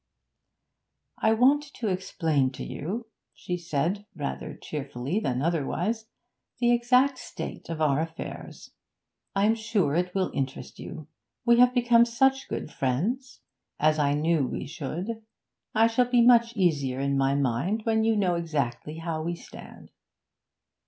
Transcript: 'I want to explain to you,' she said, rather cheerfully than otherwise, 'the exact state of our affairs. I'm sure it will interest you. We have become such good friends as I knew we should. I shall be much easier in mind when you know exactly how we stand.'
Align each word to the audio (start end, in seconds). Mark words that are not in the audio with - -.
'I 1.19 1.33
want 1.33 1.63
to 1.75 1.89
explain 1.89 2.49
to 2.53 2.63
you,' 2.63 3.05
she 3.35 3.55
said, 3.55 4.07
rather 4.15 4.55
cheerfully 4.55 5.19
than 5.19 5.43
otherwise, 5.43 6.07
'the 6.57 6.71
exact 6.71 7.19
state 7.19 7.69
of 7.69 7.81
our 7.81 7.99
affairs. 7.99 8.71
I'm 9.35 9.53
sure 9.53 9.93
it 9.93 10.15
will 10.15 10.31
interest 10.33 10.79
you. 10.79 11.07
We 11.45 11.59
have 11.59 11.75
become 11.75 12.05
such 12.05 12.47
good 12.49 12.71
friends 12.71 13.41
as 13.79 13.99
I 13.99 14.15
knew 14.15 14.47
we 14.47 14.65
should. 14.65 15.21
I 15.75 15.85
shall 15.85 16.09
be 16.09 16.23
much 16.25 16.57
easier 16.57 16.99
in 16.99 17.15
mind 17.15 17.81
when 17.83 18.03
you 18.03 18.15
know 18.15 18.33
exactly 18.33 18.97
how 18.97 19.21
we 19.21 19.35
stand.' 19.35 19.91